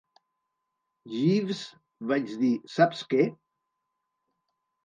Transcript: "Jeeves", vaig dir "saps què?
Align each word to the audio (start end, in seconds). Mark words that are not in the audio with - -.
"Jeeves", 1.15 1.61
vaig 2.13 2.33
dir 2.45 2.51
"saps 2.77 3.05
què? 3.13 3.29